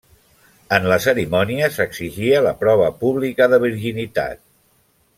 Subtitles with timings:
[0.77, 4.43] En la cerimònia, s'exigia la prova pública de virginitat.